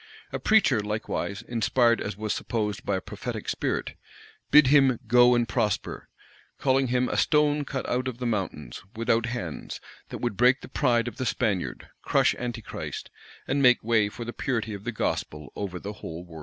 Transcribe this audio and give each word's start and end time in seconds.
[]A 0.33 0.39
preacher, 0.39 0.79
likewise, 0.79 1.43
inspired 1.43 2.01
as 2.01 2.17
was 2.17 2.33
supposed 2.33 2.83
by 2.83 2.95
a 2.95 3.01
prophetic 3.01 3.47
spirit, 3.47 3.93
bid 4.49 4.65
him 4.65 4.99
"go 5.05 5.35
and 5.35 5.47
prosper;" 5.47 6.09
calling 6.57 6.87
him 6.87 7.07
"a 7.07 7.15
stone 7.17 7.63
cut 7.65 7.87
out 7.87 8.07
of 8.07 8.17
the 8.17 8.25
mountains 8.25 8.81
without 8.95 9.27
hands, 9.27 9.79
that 10.09 10.17
would 10.17 10.35
break 10.37 10.61
the 10.61 10.67
pride 10.67 11.07
of 11.07 11.17
the 11.17 11.25
Spaniard, 11.27 11.89
crush 12.01 12.33
Antichrist, 12.39 13.11
and 13.47 13.61
make 13.61 13.83
way 13.83 14.09
for 14.09 14.25
the 14.25 14.33
purity 14.33 14.73
of 14.73 14.85
the 14.85 14.91
gospel 14.91 15.53
over 15.55 15.77
the 15.79 15.93
whole 15.93 16.25
world." 16.25 16.39